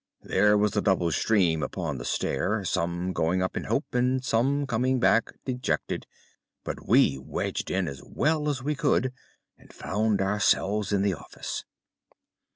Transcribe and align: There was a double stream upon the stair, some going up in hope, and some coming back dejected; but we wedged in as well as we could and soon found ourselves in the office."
There 0.23 0.57
was 0.57 0.75
a 0.75 0.81
double 0.81 1.11
stream 1.11 1.61
upon 1.61 1.99
the 1.99 2.05
stair, 2.05 2.65
some 2.65 3.13
going 3.13 3.43
up 3.43 3.55
in 3.55 3.65
hope, 3.65 3.93
and 3.93 4.25
some 4.25 4.65
coming 4.65 4.99
back 4.99 5.33
dejected; 5.45 6.07
but 6.63 6.87
we 6.87 7.19
wedged 7.19 7.69
in 7.69 7.87
as 7.87 8.01
well 8.03 8.49
as 8.49 8.63
we 8.63 8.73
could 8.73 9.13
and 9.59 9.71
soon 9.71 9.79
found 9.79 10.19
ourselves 10.19 10.91
in 10.91 11.03
the 11.03 11.13
office." 11.13 11.65